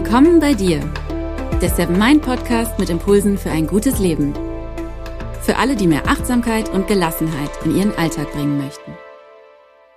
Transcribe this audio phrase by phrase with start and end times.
[0.00, 0.78] Willkommen bei dir,
[1.60, 4.32] der Seven Mind Podcast mit Impulsen für ein gutes Leben.
[5.42, 8.92] Für alle, die mehr Achtsamkeit und Gelassenheit in ihren Alltag bringen möchten.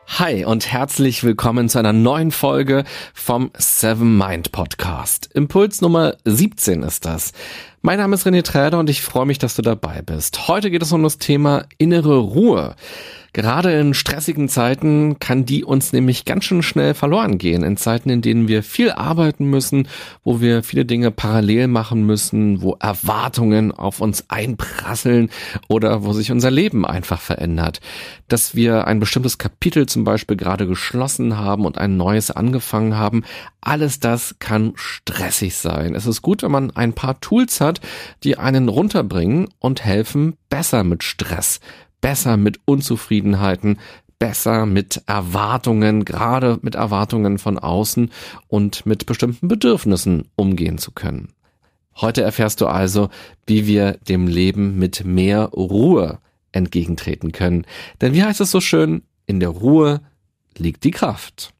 [0.08, 5.30] Hi und herzlich willkommen zu einer neuen Folge vom Seven Mind Podcast.
[5.36, 7.32] Impuls Nummer 17 ist das.
[7.84, 10.48] Mein Name ist René Träder und ich freue mich, dass du dabei bist.
[10.48, 12.76] Heute geht es um das Thema innere Ruhe.
[13.34, 17.64] Gerade in stressigen Zeiten kann die uns nämlich ganz schön schnell verloren gehen.
[17.64, 19.88] In Zeiten, in denen wir viel arbeiten müssen,
[20.26, 25.30] wo wir viele Dinge parallel machen müssen, wo Erwartungen auf uns einprasseln
[25.70, 27.80] oder wo sich unser Leben einfach verändert.
[28.28, 33.24] Dass wir ein bestimmtes Kapitel zum Beispiel gerade geschlossen haben und ein neues angefangen haben,
[33.62, 35.96] alles das kann stressig sein.
[35.96, 37.80] Es ist gut, wenn man ein paar Tools hat,
[38.26, 41.62] die einen runterbringen und helfen, besser mit Stress
[42.02, 43.80] besser mit Unzufriedenheiten,
[44.20, 48.12] besser mit Erwartungen, gerade mit Erwartungen von außen
[48.48, 51.30] und mit bestimmten Bedürfnissen umgehen zu können.
[51.96, 53.10] Heute erfährst du also,
[53.48, 56.20] wie wir dem Leben mit mehr Ruhe
[56.52, 57.66] entgegentreten können.
[58.00, 60.02] Denn wie heißt es so schön, in der Ruhe
[60.58, 61.54] liegt die Kraft.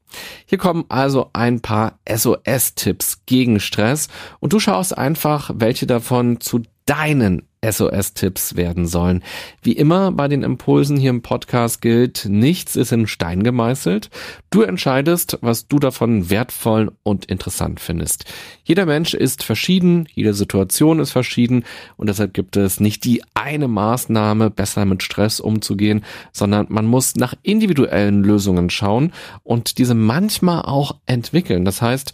[0.46, 4.08] Hier kommen also ein paar SOS-Tipps gegen Stress
[4.40, 9.22] und du schaust einfach, welche davon zu deinen SOS-Tipps werden sollen.
[9.62, 14.10] Wie immer bei den Impulsen hier im Podcast gilt, nichts ist in Stein gemeißelt.
[14.50, 18.24] Du entscheidest, was du davon wertvoll und interessant findest.
[18.64, 21.64] Jeder Mensch ist verschieden, jede Situation ist verschieden
[21.96, 27.14] und deshalb gibt es nicht die eine Maßnahme, besser mit Stress umzugehen, sondern man muss
[27.14, 29.12] nach individuellen Lösungen schauen
[29.44, 31.64] und diese manchmal auch entwickeln.
[31.64, 32.12] Das heißt,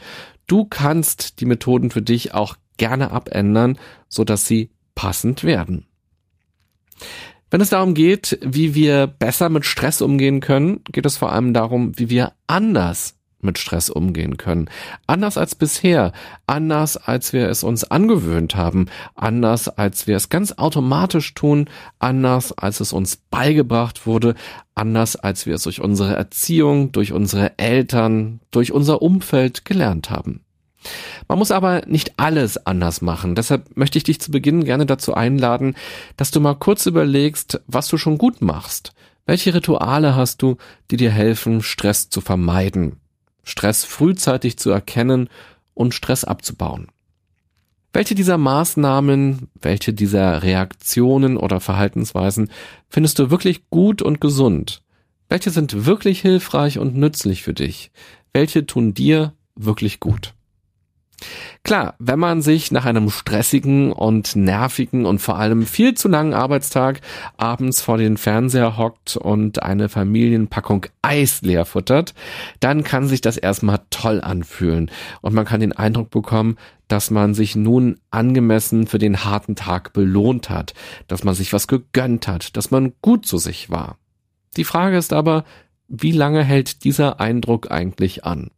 [0.49, 5.87] du kannst die Methoden für dich auch gerne abändern, so dass sie passend werden.
[7.51, 11.55] Wenn es darum geht, wie wir besser mit Stress umgehen können, geht es vor allem
[11.55, 14.69] darum, wie wir anders mit Stress umgehen können.
[15.07, 16.13] Anders als bisher,
[16.47, 21.69] anders als wir es uns angewöhnt haben, anders als wir es ganz automatisch tun,
[21.99, 24.35] anders als es uns beigebracht wurde,
[24.75, 30.41] anders als wir es durch unsere Erziehung, durch unsere Eltern, durch unser Umfeld gelernt haben.
[31.27, 33.35] Man muss aber nicht alles anders machen.
[33.35, 35.75] Deshalb möchte ich dich zu Beginn gerne dazu einladen,
[36.17, 38.93] dass du mal kurz überlegst, was du schon gut machst.
[39.27, 40.57] Welche Rituale hast du,
[40.91, 43.01] die dir helfen, Stress zu vermeiden,
[43.49, 45.29] Stress frühzeitig zu erkennen
[45.75, 46.89] und Stress abzubauen?
[47.93, 52.51] Welche dieser Maßnahmen, welche dieser Reaktionen oder Verhaltensweisen
[52.89, 54.83] findest du wirklich gut und gesund?
[55.29, 57.91] Welche sind wirklich hilfreich und nützlich für dich?
[58.33, 60.35] Welche tun dir wirklich gut?
[61.65, 66.33] Klar, wenn man sich nach einem stressigen und nervigen und vor allem viel zu langen
[66.33, 67.01] Arbeitstag
[67.37, 72.15] abends vor den Fernseher hockt und eine Familienpackung Eis leer futtert,
[72.61, 74.91] dann kann sich das erstmal toll anfühlen
[75.21, 79.93] und man kann den Eindruck bekommen, dass man sich nun angemessen für den harten Tag
[79.93, 80.73] belohnt hat,
[81.07, 83.99] dass man sich was gegönnt hat, dass man gut zu sich war.
[84.57, 85.45] Die Frage ist aber,
[85.89, 88.51] wie lange hält dieser Eindruck eigentlich an?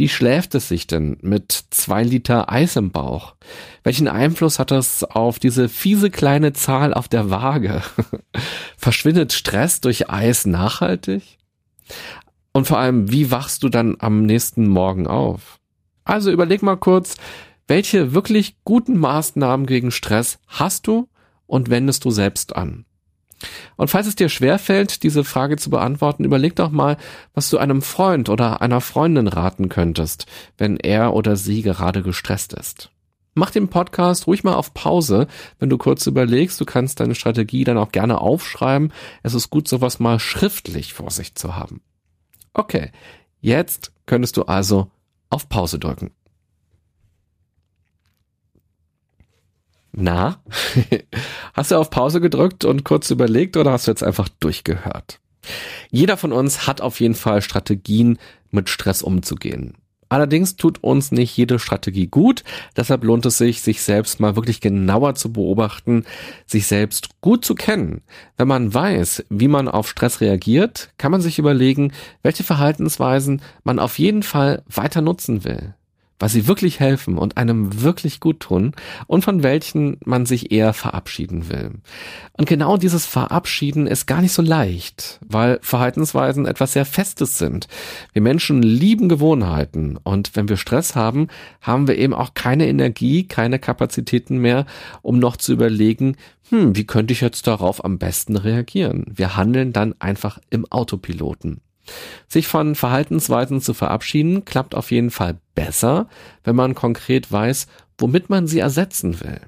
[0.00, 3.34] Wie schläft es sich denn mit zwei Liter Eis im Bauch?
[3.82, 7.82] Welchen Einfluss hat das auf diese fiese kleine Zahl auf der Waage?
[8.78, 11.36] Verschwindet Stress durch Eis nachhaltig?
[12.52, 15.60] Und vor allem, wie wachst du dann am nächsten Morgen auf?
[16.04, 17.16] Also überleg mal kurz,
[17.68, 21.10] welche wirklich guten Maßnahmen gegen Stress hast du
[21.46, 22.86] und wendest du selbst an?
[23.76, 26.96] Und falls es dir schwerfällt, diese Frage zu beantworten, überleg doch mal,
[27.34, 30.26] was du einem Freund oder einer Freundin raten könntest,
[30.58, 32.90] wenn er oder sie gerade gestresst ist.
[33.34, 35.28] Mach den Podcast ruhig mal auf Pause,
[35.58, 36.60] wenn du kurz überlegst.
[36.60, 38.92] Du kannst deine Strategie dann auch gerne aufschreiben.
[39.22, 41.80] Es ist gut, sowas mal schriftlich vor sich zu haben.
[42.52, 42.90] Okay,
[43.40, 44.90] jetzt könntest du also
[45.30, 46.10] auf Pause drücken.
[49.92, 50.40] Na,
[51.54, 55.20] hast du auf Pause gedrückt und kurz überlegt oder hast du jetzt einfach durchgehört?
[55.90, 58.18] Jeder von uns hat auf jeden Fall Strategien,
[58.52, 59.74] mit Stress umzugehen.
[60.08, 62.42] Allerdings tut uns nicht jede Strategie gut,
[62.76, 66.04] deshalb lohnt es sich, sich selbst mal wirklich genauer zu beobachten,
[66.46, 68.02] sich selbst gut zu kennen.
[68.36, 71.92] Wenn man weiß, wie man auf Stress reagiert, kann man sich überlegen,
[72.24, 75.74] welche Verhaltensweisen man auf jeden Fall weiter nutzen will
[76.20, 78.72] weil sie wirklich helfen und einem wirklich gut tun
[79.08, 81.72] und von welchen man sich eher verabschieden will.
[82.34, 87.66] Und genau dieses Verabschieden ist gar nicht so leicht, weil Verhaltensweisen etwas sehr Festes sind.
[88.12, 91.28] Wir Menschen lieben Gewohnheiten und wenn wir Stress haben,
[91.60, 94.66] haben wir eben auch keine Energie, keine Kapazitäten mehr,
[95.02, 96.16] um noch zu überlegen,
[96.50, 99.06] hm, wie könnte ich jetzt darauf am besten reagieren?
[99.08, 101.60] Wir handeln dann einfach im Autopiloten.
[102.28, 106.08] Sich von Verhaltensweisen zu verabschieden, klappt auf jeden Fall besser,
[106.44, 107.66] wenn man konkret weiß,
[107.98, 109.40] womit man sie ersetzen will.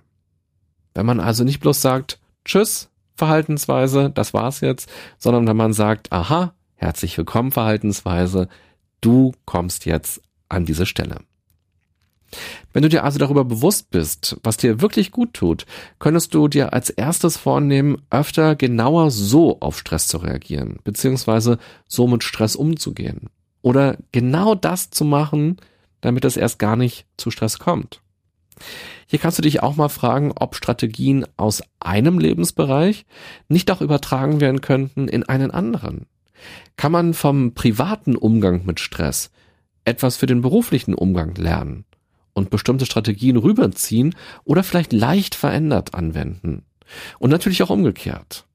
[0.95, 6.13] Wenn man also nicht bloß sagt, tschüss, Verhaltensweise, das war's jetzt, sondern wenn man sagt,
[6.13, 8.49] aha, herzlich willkommen Verhaltensweise,
[9.01, 11.19] du kommst jetzt an diese Stelle.
[12.73, 15.67] Wenn du dir also darüber bewusst bist, was dir wirklich gut tut,
[15.99, 22.07] könntest du dir als erstes vornehmen, öfter genauer so auf Stress zu reagieren, beziehungsweise so
[22.07, 23.29] mit Stress umzugehen.
[23.61, 25.59] Oder genau das zu machen,
[26.01, 28.01] damit es erst gar nicht zu Stress kommt.
[29.07, 33.07] Hier kannst du dich auch mal fragen, ob Strategien aus einem Lebensbereich
[33.49, 36.07] nicht auch übertragen werden könnten in einen anderen.
[36.77, 39.31] Kann man vom privaten Umgang mit Stress
[39.85, 41.85] etwas für den beruflichen Umgang lernen
[42.35, 44.15] und bestimmte Strategien rüberziehen
[44.45, 46.65] oder vielleicht leicht verändert anwenden?
[47.19, 48.47] Und natürlich auch umgekehrt.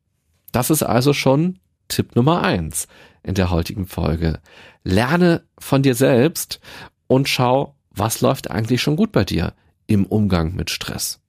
[0.51, 2.88] Das ist also schon Tipp Nummer eins
[3.24, 4.39] in der heutigen Folge.
[4.83, 6.59] Lerne von dir selbst
[7.07, 9.53] und schau, was läuft eigentlich schon gut bei dir
[9.88, 11.19] im Umgang mit Stress.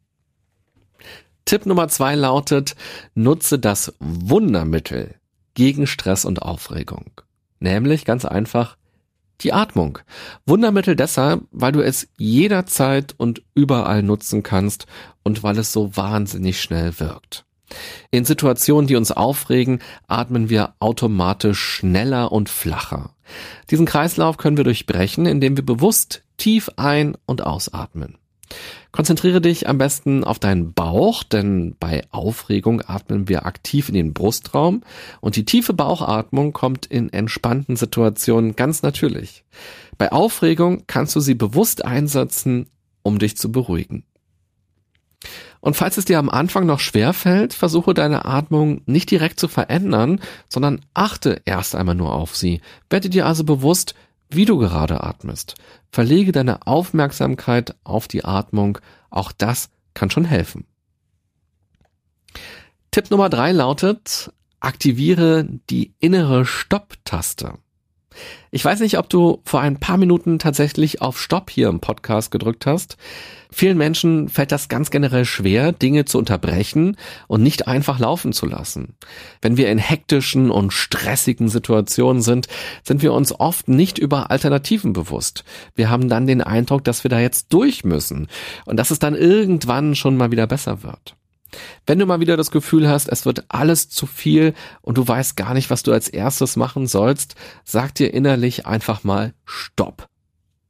[1.44, 2.76] Tipp Nummer zwei lautet,
[3.14, 5.14] nutze das Wundermittel
[5.54, 7.22] gegen Stress und Aufregung.
[7.58, 8.76] Nämlich ganz einfach
[9.40, 9.98] die Atmung.
[10.46, 14.86] Wundermittel deshalb, weil du es jederzeit und überall nutzen kannst
[15.22, 17.44] und weil es so wahnsinnig schnell wirkt.
[18.10, 23.14] In Situationen, die uns aufregen, atmen wir automatisch schneller und flacher.
[23.70, 28.16] Diesen Kreislauf können wir durchbrechen, indem wir bewusst tief ein- und ausatmen.
[28.90, 34.14] Konzentriere dich am besten auf deinen Bauch, denn bei Aufregung atmen wir aktiv in den
[34.14, 34.82] Brustraum
[35.20, 39.44] und die tiefe Bauchatmung kommt in entspannten Situationen ganz natürlich.
[39.98, 42.70] Bei Aufregung kannst du sie bewusst einsetzen,
[43.02, 44.04] um dich zu beruhigen.
[45.60, 49.48] Und falls es dir am Anfang noch schwer fällt, versuche deine Atmung nicht direkt zu
[49.48, 52.60] verändern, sondern achte erst einmal nur auf sie.
[52.88, 53.94] Werde dir also bewusst,
[54.30, 55.54] wie du gerade atmest.
[55.90, 58.78] Verlege deine Aufmerksamkeit auf die Atmung.
[59.10, 60.66] Auch das kann schon helfen.
[62.90, 67.58] Tipp Nummer drei lautet, aktiviere die innere Stopp-Taste.
[68.50, 72.30] Ich weiß nicht, ob du vor ein paar Minuten tatsächlich auf Stopp hier im Podcast
[72.30, 72.96] gedrückt hast.
[73.50, 78.46] Vielen Menschen fällt das ganz generell schwer, Dinge zu unterbrechen und nicht einfach laufen zu
[78.46, 78.94] lassen.
[79.40, 82.46] Wenn wir in hektischen und stressigen Situationen sind,
[82.82, 85.44] sind wir uns oft nicht über Alternativen bewusst.
[85.74, 88.28] Wir haben dann den Eindruck, dass wir da jetzt durch müssen
[88.66, 91.16] und dass es dann irgendwann schon mal wieder besser wird.
[91.86, 95.36] Wenn du mal wieder das Gefühl hast, es wird alles zu viel und du weißt
[95.36, 97.34] gar nicht, was du als erstes machen sollst,
[97.64, 100.08] sag dir innerlich einfach mal Stopp.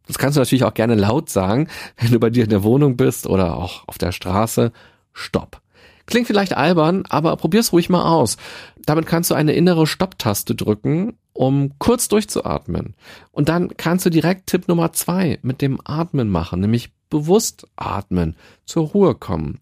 [0.07, 2.97] Das kannst du natürlich auch gerne laut sagen, wenn du bei dir in der Wohnung
[2.97, 4.73] bist oder auch auf der Straße.
[5.13, 5.61] Stopp.
[6.07, 8.39] Klingt vielleicht albern, aber probier's ruhig mal aus.
[8.87, 12.95] Damit kannst du eine innere Stopptaste drücken, um kurz durchzuatmen.
[13.31, 18.37] Und dann kannst du direkt Tipp Nummer zwei mit dem Atmen machen, nämlich bewusst atmen,
[18.65, 19.59] zur Ruhe kommen.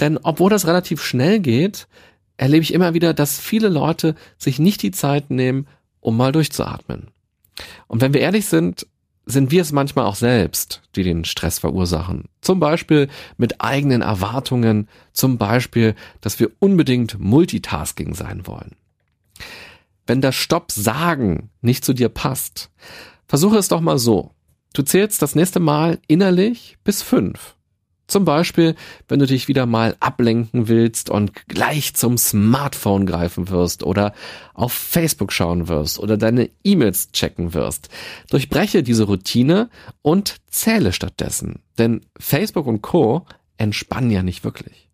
[0.00, 1.88] Denn obwohl das relativ schnell geht,
[2.36, 5.66] erlebe ich immer wieder, dass viele Leute sich nicht die Zeit nehmen,
[6.00, 7.08] um mal durchzuatmen.
[7.86, 8.86] Und wenn wir ehrlich sind,
[9.26, 12.24] sind wir es manchmal auch selbst, die den Stress verursachen.
[12.40, 18.74] Zum Beispiel mit eigenen Erwartungen, zum Beispiel, dass wir unbedingt Multitasking sein wollen.
[20.06, 22.70] Wenn das Stopp sagen nicht zu dir passt,
[23.28, 24.32] versuche es doch mal so.
[24.72, 27.56] Du zählst das nächste Mal innerlich bis fünf.
[28.10, 28.74] Zum Beispiel,
[29.06, 34.12] wenn du dich wieder mal ablenken willst und gleich zum Smartphone greifen wirst oder
[34.52, 37.88] auf Facebook schauen wirst oder deine E-Mails checken wirst.
[38.28, 39.70] Durchbreche diese Routine
[40.02, 41.62] und zähle stattdessen.
[41.78, 43.26] Denn Facebook und Co.
[43.58, 44.89] entspannen ja nicht wirklich.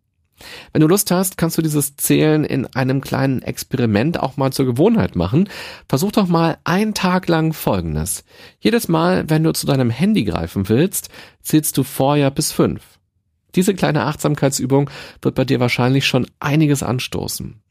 [0.73, 4.66] Wenn du Lust hast, kannst du dieses Zählen in einem kleinen Experiment auch mal zur
[4.66, 5.49] Gewohnheit machen.
[5.88, 8.25] Versuch doch mal einen Tag lang Folgendes.
[8.59, 11.09] Jedes Mal, wenn du zu deinem Handy greifen willst,
[11.43, 12.83] zählst du vorher bis fünf.
[13.55, 14.90] Diese kleine Achtsamkeitsübung
[15.23, 17.62] wird bei dir wahrscheinlich schon einiges anstoßen.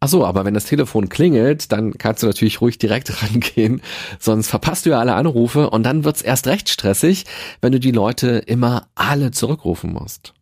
[0.00, 3.82] Ach so, aber wenn das Telefon klingelt, dann kannst du natürlich ruhig direkt rangehen,
[4.18, 7.24] sonst verpasst du ja alle Anrufe und dann wird's erst recht stressig,
[7.60, 10.32] wenn du die Leute immer alle zurückrufen musst.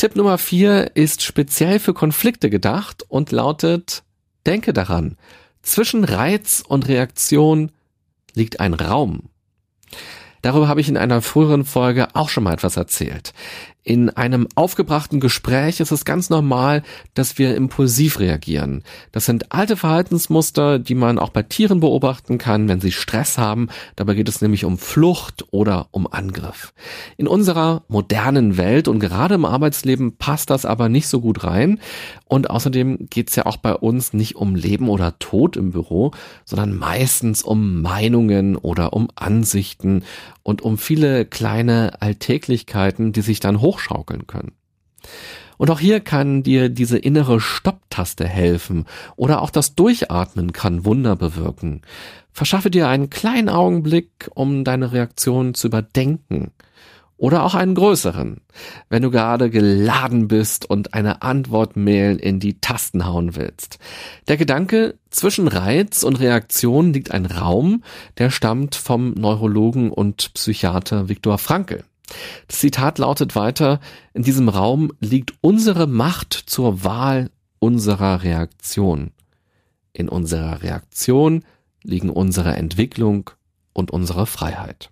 [0.00, 4.02] Tipp Nummer vier ist speziell für Konflikte gedacht und lautet,
[4.46, 5.18] denke daran,
[5.60, 7.70] zwischen Reiz und Reaktion
[8.32, 9.28] liegt ein Raum.
[10.40, 13.34] Darüber habe ich in einer früheren Folge auch schon mal etwas erzählt.
[13.82, 16.82] In einem aufgebrachten Gespräch ist es ganz normal,
[17.14, 18.84] dass wir impulsiv reagieren.
[19.10, 23.68] Das sind alte Verhaltensmuster, die man auch bei Tieren beobachten kann, wenn sie Stress haben.
[23.96, 26.74] Dabei geht es nämlich um Flucht oder um Angriff.
[27.16, 31.80] In unserer modernen Welt und gerade im Arbeitsleben passt das aber nicht so gut rein.
[32.26, 36.12] Und außerdem geht es ja auch bei uns nicht um Leben oder Tod im Büro,
[36.44, 40.04] sondern meistens um Meinungen oder um Ansichten
[40.42, 44.52] und um viele kleine Alltäglichkeiten, die sich dann hochschaukeln können.
[45.56, 48.86] Und auch hier kann dir diese innere Stopptaste helfen
[49.16, 51.82] oder auch das Durchatmen kann Wunder bewirken.
[52.32, 56.52] Verschaffe dir einen kleinen Augenblick, um deine Reaktion zu überdenken
[57.20, 58.40] oder auch einen größeren,
[58.88, 63.78] wenn du gerade geladen bist und eine Antwortmail in die Tasten hauen willst.
[64.28, 67.84] Der Gedanke, zwischen Reiz und Reaktion liegt ein Raum,
[68.16, 71.84] der stammt vom Neurologen und Psychiater Viktor Frankl.
[72.48, 73.80] Das Zitat lautet weiter,
[74.14, 79.12] in diesem Raum liegt unsere Macht zur Wahl unserer Reaktion.
[79.92, 81.44] In unserer Reaktion
[81.82, 83.30] liegen unsere Entwicklung
[83.72, 84.90] und unsere Freiheit.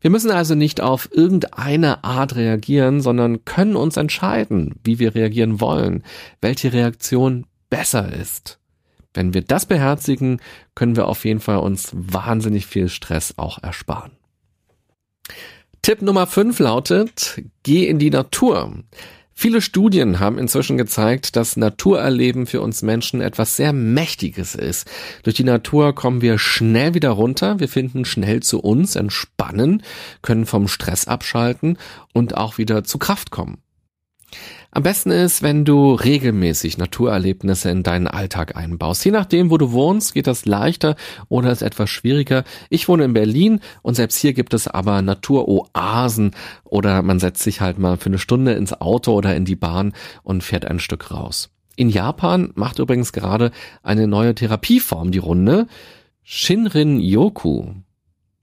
[0.00, 5.60] Wir müssen also nicht auf irgendeine Art reagieren, sondern können uns entscheiden, wie wir reagieren
[5.60, 6.04] wollen,
[6.40, 8.58] welche Reaktion besser ist.
[9.14, 10.40] Wenn wir das beherzigen,
[10.74, 14.12] können wir auf jeden Fall uns wahnsinnig viel Stress auch ersparen.
[15.86, 18.74] Tipp Nummer 5 lautet, geh in die Natur.
[19.32, 24.90] Viele Studien haben inzwischen gezeigt, dass Naturerleben für uns Menschen etwas sehr Mächtiges ist.
[25.22, 29.84] Durch die Natur kommen wir schnell wieder runter, wir finden schnell zu uns, entspannen,
[30.22, 31.78] können vom Stress abschalten
[32.12, 33.58] und auch wieder zu Kraft kommen.
[34.76, 39.06] Am besten ist, wenn du regelmäßig Naturerlebnisse in deinen Alltag einbaust.
[39.06, 40.96] Je nachdem, wo du wohnst, geht das leichter
[41.30, 42.44] oder ist etwas schwieriger.
[42.68, 47.62] Ich wohne in Berlin und selbst hier gibt es aber Naturoasen oder man setzt sich
[47.62, 51.10] halt mal für eine Stunde ins Auto oder in die Bahn und fährt ein Stück
[51.10, 51.48] raus.
[51.76, 53.52] In Japan macht übrigens gerade
[53.82, 55.68] eine neue Therapieform die Runde.
[56.22, 57.76] Shinrin Yoku.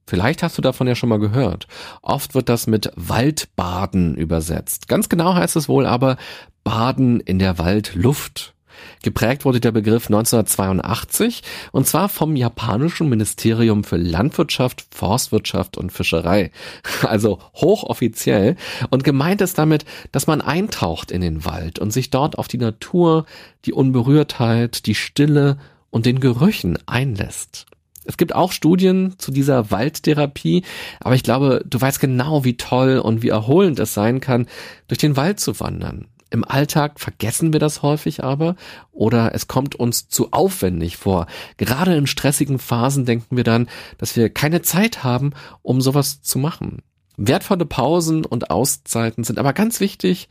[0.05, 1.67] Vielleicht hast du davon ja schon mal gehört.
[2.01, 4.87] Oft wird das mit Waldbaden übersetzt.
[4.87, 6.17] Ganz genau heißt es wohl aber
[6.63, 8.53] Baden in der Waldluft.
[9.01, 16.51] Geprägt wurde der Begriff 1982 und zwar vom japanischen Ministerium für Landwirtschaft, Forstwirtschaft und Fischerei.
[17.03, 18.55] Also hochoffiziell.
[18.89, 22.57] Und gemeint ist damit, dass man eintaucht in den Wald und sich dort auf die
[22.57, 23.25] Natur,
[23.65, 25.57] die Unberührtheit, die Stille
[25.89, 27.67] und den Gerüchen einlässt.
[28.05, 30.63] Es gibt auch Studien zu dieser Waldtherapie,
[30.99, 34.47] aber ich glaube, du weißt genau, wie toll und wie erholend es sein kann,
[34.87, 36.07] durch den Wald zu wandern.
[36.33, 38.55] Im Alltag vergessen wir das häufig aber
[38.91, 41.27] oder es kommt uns zu aufwendig vor.
[41.57, 43.69] Gerade in stressigen Phasen denken wir dann,
[43.99, 46.79] dass wir keine Zeit haben, um sowas zu machen.
[47.17, 50.27] Wertvolle Pausen und Auszeiten sind aber ganz wichtig.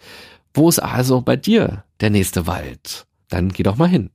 [0.52, 3.06] Wo ist also bei dir der nächste Wald?
[3.28, 4.10] Dann geh doch mal hin.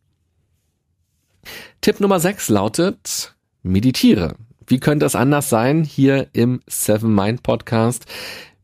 [1.80, 4.36] Tipp Nummer 6 lautet, meditiere.
[4.66, 8.06] Wie könnte es anders sein hier im Seven Mind Podcast?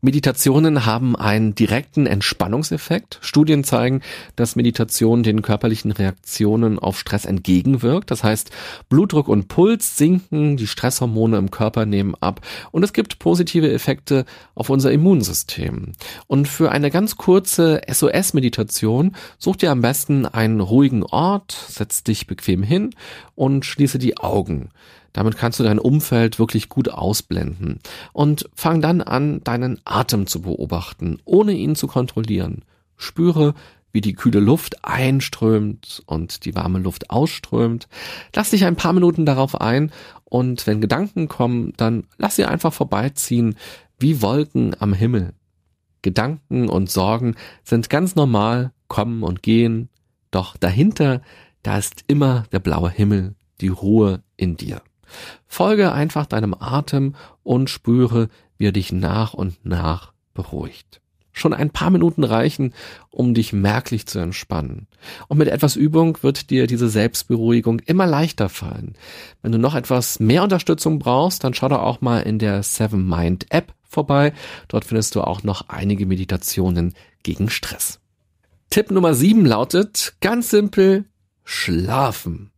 [0.04, 3.18] Meditationen haben einen direkten Entspannungseffekt.
[3.22, 4.02] Studien zeigen,
[4.36, 8.10] dass Meditation den körperlichen Reaktionen auf Stress entgegenwirkt.
[8.10, 8.50] Das heißt,
[8.90, 14.26] Blutdruck und Puls sinken, die Stresshormone im Körper nehmen ab und es gibt positive Effekte
[14.54, 15.92] auf unser Immunsystem.
[16.26, 22.26] Und für eine ganz kurze SOS-Meditation such dir am besten einen ruhigen Ort, setz dich
[22.26, 22.94] bequem hin
[23.36, 24.68] und schließe die Augen.
[25.14, 27.78] Damit kannst du dein Umfeld wirklich gut ausblenden
[28.12, 32.64] und fang dann an, deinen Atem zu beobachten, ohne ihn zu kontrollieren.
[32.96, 33.54] Spüre,
[33.92, 37.88] wie die kühle Luft einströmt und die warme Luft ausströmt.
[38.34, 39.92] Lass dich ein paar Minuten darauf ein
[40.24, 43.54] und wenn Gedanken kommen, dann lass sie einfach vorbeiziehen
[43.98, 45.32] wie Wolken am Himmel.
[46.02, 49.88] Gedanken und Sorgen sind ganz normal, kommen und gehen,
[50.32, 51.22] doch dahinter,
[51.62, 54.82] da ist immer der blaue Himmel, die Ruhe in dir.
[55.46, 61.00] Folge einfach deinem Atem und spüre, wie er dich nach und nach beruhigt.
[61.36, 62.74] Schon ein paar Minuten reichen,
[63.10, 64.86] um dich merklich zu entspannen.
[65.26, 68.94] Und mit etwas Übung wird dir diese Selbstberuhigung immer leichter fallen.
[69.42, 73.08] Wenn du noch etwas mehr Unterstützung brauchst, dann schau doch auch mal in der Seven
[73.08, 74.32] Mind App vorbei.
[74.68, 76.94] Dort findest du auch noch einige Meditationen
[77.24, 77.98] gegen Stress.
[78.70, 81.04] Tipp Nummer sieben lautet ganz simpel
[81.44, 82.50] schlafen.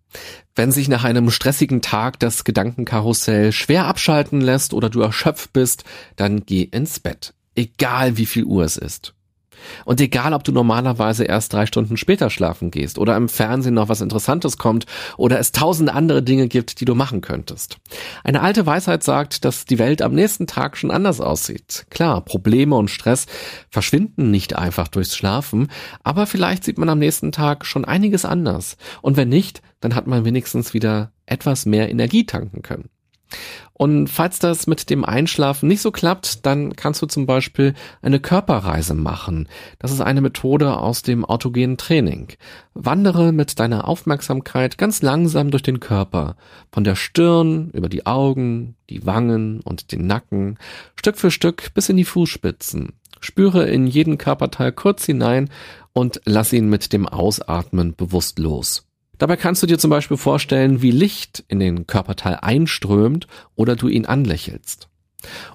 [0.54, 5.84] Wenn sich nach einem stressigen Tag das Gedankenkarussell schwer abschalten lässt oder du erschöpft bist,
[6.16, 7.34] dann geh ins Bett.
[7.54, 9.15] Egal wie viel Uhr es ist.
[9.84, 13.88] Und egal, ob du normalerweise erst drei Stunden später schlafen gehst oder im Fernsehen noch
[13.88, 14.86] was Interessantes kommt
[15.16, 17.78] oder es tausend andere Dinge gibt, die du machen könntest.
[18.24, 21.86] Eine alte Weisheit sagt, dass die Welt am nächsten Tag schon anders aussieht.
[21.90, 23.26] Klar, Probleme und Stress
[23.70, 25.68] verschwinden nicht einfach durchs Schlafen,
[26.02, 28.76] aber vielleicht sieht man am nächsten Tag schon einiges anders.
[29.02, 32.88] Und wenn nicht, dann hat man wenigstens wieder etwas mehr Energie tanken können.
[33.78, 38.20] Und falls das mit dem Einschlafen nicht so klappt, dann kannst du zum Beispiel eine
[38.20, 39.48] Körperreise machen.
[39.78, 42.28] Das ist eine Methode aus dem autogenen Training.
[42.72, 46.36] Wandere mit deiner Aufmerksamkeit ganz langsam durch den Körper.
[46.72, 50.58] Von der Stirn über die Augen, die Wangen und den Nacken,
[50.94, 52.94] Stück für Stück bis in die Fußspitzen.
[53.20, 55.50] Spüre in jeden Körperteil kurz hinein
[55.92, 58.85] und lass ihn mit dem Ausatmen bewusst los.
[59.18, 63.88] Dabei kannst du dir zum Beispiel vorstellen, wie Licht in den Körperteil einströmt oder du
[63.88, 64.88] ihn anlächelst.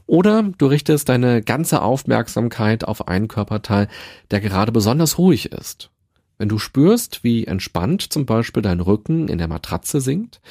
[0.05, 3.87] Oder du richtest deine ganze Aufmerksamkeit auf einen Körperteil,
[4.31, 5.91] der gerade besonders ruhig ist.
[6.37, 10.41] Wenn du spürst, wie entspannt zum Beispiel dein Rücken in der Matratze sinkt,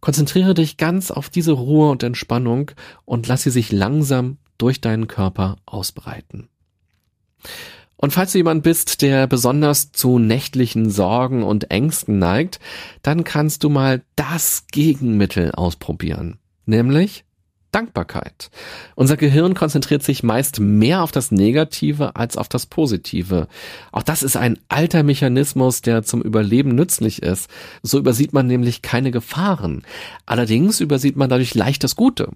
[0.00, 2.72] konzentriere dich ganz auf diese Ruhe und Entspannung
[3.06, 6.48] und lass sie sich langsam durch deinen Körper ausbreiten.
[8.00, 12.60] Und falls du jemand bist, der besonders zu nächtlichen Sorgen und Ängsten neigt,
[13.02, 16.38] dann kannst du mal das Gegenmittel ausprobieren.
[16.64, 17.24] Nämlich
[17.70, 18.50] Dankbarkeit.
[18.94, 23.48] Unser Gehirn konzentriert sich meist mehr auf das Negative als auf das Positive.
[23.92, 27.50] Auch das ist ein alter Mechanismus, der zum Überleben nützlich ist.
[27.82, 29.82] So übersieht man nämlich keine Gefahren.
[30.26, 32.30] Allerdings übersieht man dadurch leicht das Gute.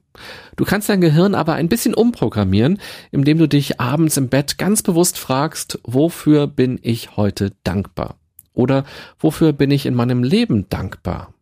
[0.57, 2.79] Du kannst dein Gehirn aber ein bisschen umprogrammieren,
[3.11, 8.17] indem du dich abends im Bett ganz bewusst fragst, wofür bin ich heute dankbar?
[8.55, 8.85] Oder
[9.19, 11.33] wofür bin ich in meinem Leben dankbar?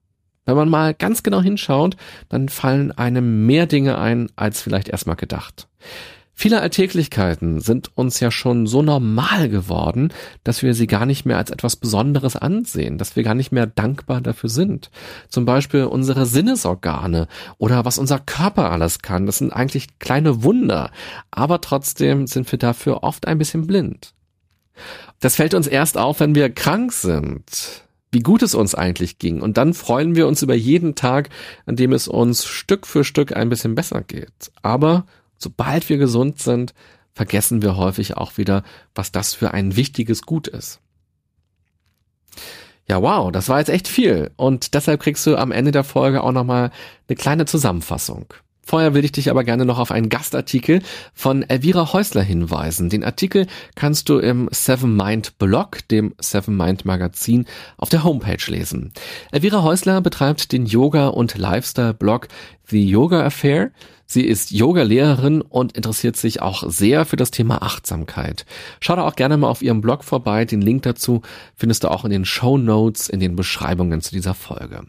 [0.47, 1.97] Wenn man mal ganz genau hinschaut,
[2.29, 5.69] dann fallen einem mehr Dinge ein, als vielleicht erstmal gedacht.
[6.41, 10.11] Viele Alltäglichkeiten sind uns ja schon so normal geworden,
[10.43, 13.67] dass wir sie gar nicht mehr als etwas Besonderes ansehen, dass wir gar nicht mehr
[13.67, 14.91] dankbar dafür sind.
[15.29, 17.29] Zum Beispiel unsere Sinnesorgane
[17.59, 19.27] oder was unser Körper alles kann.
[19.27, 20.91] Das sind eigentlich kleine Wunder,
[21.31, 24.15] aber trotzdem sind wir dafür oft ein bisschen blind.
[25.19, 29.41] Das fällt uns erst auf, wenn wir krank sind wie gut es uns eigentlich ging.
[29.41, 31.31] Und dann freuen wir uns über jeden Tag,
[31.67, 34.51] an dem es uns Stück für Stück ein bisschen besser geht.
[34.63, 35.07] Aber
[35.39, 36.75] sobald wir gesund sind,
[37.13, 38.63] vergessen wir häufig auch wieder,
[38.95, 40.81] was das für ein wichtiges Gut ist.
[42.89, 44.33] Ja, wow, das war jetzt echt viel.
[44.37, 46.73] Und deshalb kriegst du am Ende der Folge auch nochmal
[47.09, 48.27] eine kleine Zusammenfassung.
[48.71, 50.81] Vorher will ich dich aber gerne noch auf einen Gastartikel
[51.13, 52.89] von Elvira Häusler hinweisen.
[52.89, 57.47] Den Artikel kannst du im Seven Mind Blog, dem Seven Mind Magazin,
[57.79, 58.93] auf der Homepage lesen.
[59.33, 62.29] Elvira Häusler betreibt den Yoga- und Lifestyle-Blog
[62.69, 63.73] The Yoga Affair.
[64.13, 68.45] Sie ist Yoga-Lehrerin und interessiert sich auch sehr für das Thema Achtsamkeit.
[68.81, 70.45] Schau da auch gerne mal auf ihrem Blog vorbei.
[70.45, 71.23] Den Link dazu
[71.55, 74.83] findest du auch in den Show Notes, in den Beschreibungen zu dieser Folge.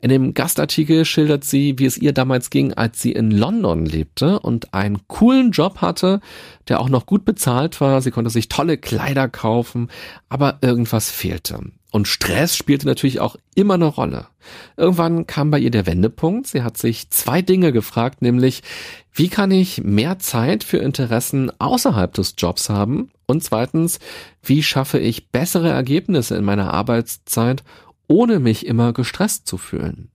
[0.00, 4.40] In dem Gastartikel schildert sie, wie es ihr damals ging, als sie in London lebte
[4.40, 6.20] und einen coolen Job hatte,
[6.68, 8.00] der auch noch gut bezahlt war.
[8.00, 9.90] Sie konnte sich tolle Kleider kaufen,
[10.30, 11.60] aber irgendwas fehlte.
[11.94, 14.26] Und Stress spielte natürlich auch immer eine Rolle.
[14.76, 16.48] Irgendwann kam bei ihr der Wendepunkt.
[16.48, 18.64] Sie hat sich zwei Dinge gefragt, nämlich,
[19.12, 23.12] wie kann ich mehr Zeit für Interessen außerhalb des Jobs haben?
[23.26, 24.00] Und zweitens,
[24.42, 27.62] wie schaffe ich bessere Ergebnisse in meiner Arbeitszeit,
[28.08, 30.10] ohne mich immer gestresst zu fühlen?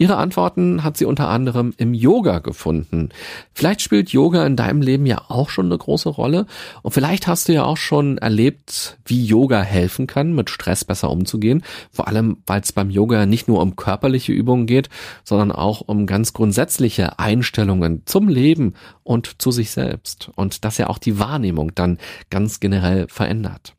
[0.00, 3.10] Ihre Antworten hat sie unter anderem im Yoga gefunden.
[3.52, 6.46] Vielleicht spielt Yoga in deinem Leben ja auch schon eine große Rolle
[6.80, 11.10] und vielleicht hast du ja auch schon erlebt, wie Yoga helfen kann, mit Stress besser
[11.10, 11.62] umzugehen.
[11.92, 14.88] Vor allem, weil es beim Yoga nicht nur um körperliche Übungen geht,
[15.22, 20.88] sondern auch um ganz grundsätzliche Einstellungen zum Leben und zu sich selbst und das ja
[20.88, 21.98] auch die Wahrnehmung dann
[22.30, 23.74] ganz generell verändert.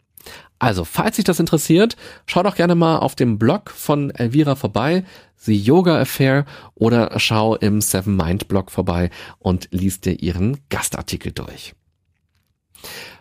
[0.62, 1.98] Also, falls dich das interessiert,
[2.28, 5.04] schau doch gerne mal auf dem Blog von Elvira vorbei,
[5.38, 6.46] The Yoga Affair,
[6.76, 11.74] oder schau im Seven Mind Blog vorbei und liest dir ihren Gastartikel durch.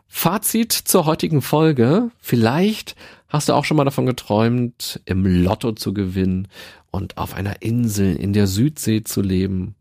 [0.06, 2.10] Fazit zur heutigen Folge.
[2.18, 2.94] Vielleicht
[3.26, 6.46] hast du auch schon mal davon geträumt, im Lotto zu gewinnen
[6.90, 9.76] und auf einer Insel in der Südsee zu leben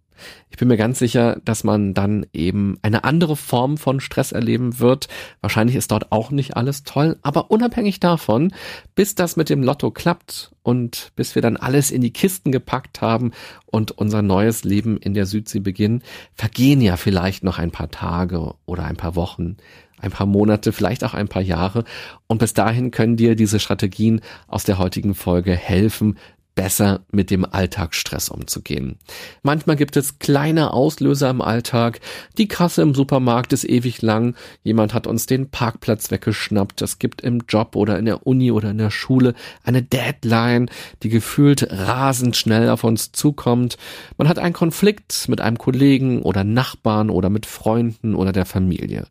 [0.49, 4.79] ich bin mir ganz sicher, dass man dann eben eine andere Form von Stress erleben
[4.79, 5.07] wird.
[5.41, 8.53] Wahrscheinlich ist dort auch nicht alles toll, aber unabhängig davon,
[8.95, 13.01] bis das mit dem Lotto klappt und bis wir dann alles in die Kisten gepackt
[13.01, 13.31] haben
[13.65, 16.03] und unser neues Leben in der Südsee beginnen,
[16.33, 19.57] vergehen ja vielleicht noch ein paar Tage oder ein paar Wochen
[20.01, 21.83] ein paar Monate, vielleicht auch ein paar Jahre.
[22.27, 26.17] Und bis dahin können dir diese Strategien aus der heutigen Folge helfen,
[26.59, 28.97] besser mit dem Alltagsstress umzugehen.
[29.43, 32.01] Manchmal gibt es kleine Auslöser im Alltag.
[32.37, 34.35] Die Kasse im Supermarkt ist ewig lang.
[34.61, 36.81] Jemand hat uns den Parkplatz weggeschnappt.
[36.81, 40.69] Es gibt im Job oder in der Uni oder in der Schule eine Deadline,
[41.01, 43.77] die gefühlt rasend schnell auf uns zukommt.
[44.17, 49.07] Man hat einen Konflikt mit einem Kollegen oder Nachbarn oder mit Freunden oder der Familie.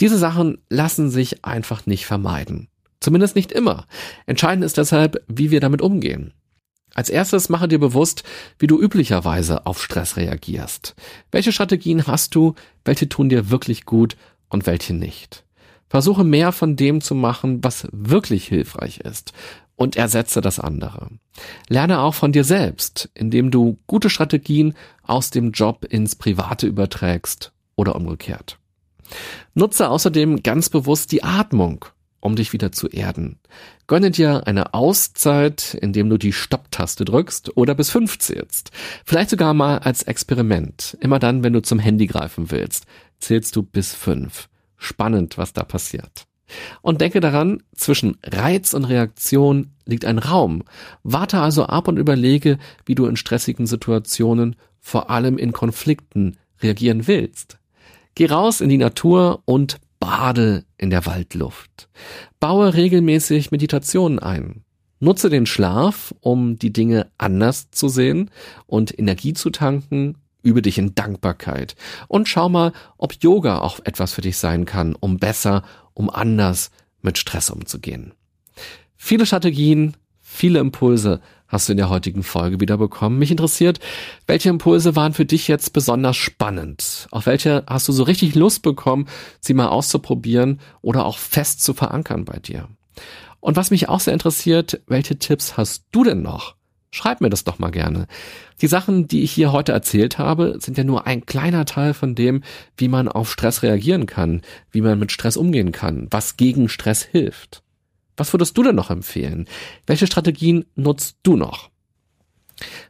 [0.00, 2.68] Diese Sachen lassen sich einfach nicht vermeiden.
[3.00, 3.86] Zumindest nicht immer.
[4.24, 6.32] Entscheidend ist deshalb, wie wir damit umgehen.
[6.94, 8.24] Als erstes mache dir bewusst,
[8.58, 10.94] wie du üblicherweise auf Stress reagierst.
[11.30, 14.16] Welche Strategien hast du, welche tun dir wirklich gut
[14.48, 15.44] und welche nicht.
[15.88, 19.32] Versuche mehr von dem zu machen, was wirklich hilfreich ist
[19.76, 21.08] und ersetze das andere.
[21.68, 27.52] Lerne auch von dir selbst, indem du gute Strategien aus dem Job ins Private überträgst
[27.76, 28.58] oder umgekehrt.
[29.54, 31.84] Nutze außerdem ganz bewusst die Atmung
[32.20, 33.38] um dich wieder zu erden.
[33.86, 38.70] Gönne dir eine Auszeit, indem du die Stopptaste drückst oder bis fünf zählst.
[39.04, 40.96] Vielleicht sogar mal als Experiment.
[41.00, 42.86] Immer dann, wenn du zum Handy greifen willst,
[43.20, 44.48] zählst du bis fünf.
[44.76, 46.26] Spannend, was da passiert.
[46.82, 50.64] Und denke daran, zwischen Reiz und Reaktion liegt ein Raum.
[51.02, 57.06] Warte also ab und überlege, wie du in stressigen Situationen, vor allem in Konflikten, reagieren
[57.06, 57.58] willst.
[58.14, 61.88] Geh raus in die Natur und Bade in der Waldluft.
[62.40, 64.64] Baue regelmäßig Meditationen ein.
[65.00, 68.30] Nutze den Schlaf, um die Dinge anders zu sehen
[68.66, 70.16] und Energie zu tanken.
[70.42, 71.76] Übe dich in Dankbarkeit.
[72.08, 75.62] Und schau mal, ob Yoga auch etwas für dich sein kann, um besser,
[75.94, 76.70] um anders
[77.02, 78.14] mit Stress umzugehen.
[78.96, 83.18] Viele Strategien, viele Impulse hast du in der heutigen Folge wieder bekommen.
[83.18, 83.80] Mich interessiert,
[84.26, 87.08] welche Impulse waren für dich jetzt besonders spannend?
[87.10, 89.08] Auf welche hast du so richtig Lust bekommen,
[89.40, 92.68] sie mal auszuprobieren oder auch fest zu verankern bei dir?
[93.40, 96.54] Und was mich auch sehr interessiert, welche Tipps hast du denn noch?
[96.90, 98.06] Schreib mir das doch mal gerne.
[98.62, 102.14] Die Sachen, die ich hier heute erzählt habe, sind ja nur ein kleiner Teil von
[102.14, 102.42] dem,
[102.76, 107.02] wie man auf Stress reagieren kann, wie man mit Stress umgehen kann, was gegen Stress
[107.02, 107.62] hilft.
[108.18, 109.48] Was würdest du denn noch empfehlen?
[109.86, 111.70] Welche Strategien nutzt du noch?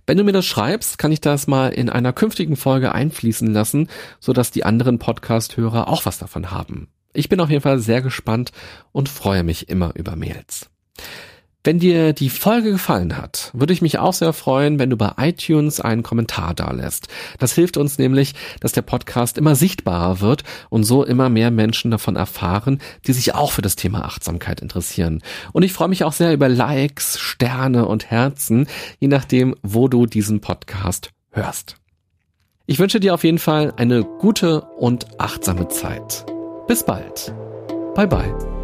[0.06, 3.88] Wenn du mir das schreibst, kann ich das mal in einer künftigen Folge einfließen lassen,
[4.18, 6.88] sodass die anderen Podcast-Hörer auch was davon haben.
[7.12, 8.52] Ich bin auf jeden Fall sehr gespannt
[8.92, 10.70] und freue mich immer über Mails.
[11.64, 15.12] Wenn dir die Folge gefallen hat, würde ich mich auch sehr freuen, wenn du bei
[15.18, 17.08] iTunes einen Kommentar dalässt.
[17.38, 21.90] Das hilft uns nämlich, dass der Podcast immer sichtbarer wird und so immer mehr Menschen
[21.90, 25.20] davon erfahren, die sich auch für das Thema Achtsamkeit interessieren.
[25.52, 28.68] Und ich freue mich auch sehr über Likes, Sterne und Herzen,
[29.00, 31.76] je nachdem, wo du diesen Podcast hörst.
[32.66, 36.24] Ich wünsche dir auf jeden Fall eine gute und achtsame Zeit.
[36.68, 37.34] Bis bald.
[37.94, 38.57] Bye bye.